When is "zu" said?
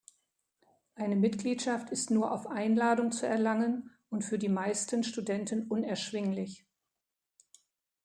3.11-3.27